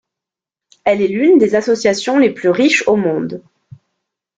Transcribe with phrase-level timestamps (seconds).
[0.83, 3.43] Elle est l'une des associations les plus riches au monde.